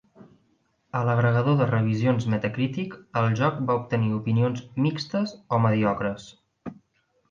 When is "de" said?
1.59-1.67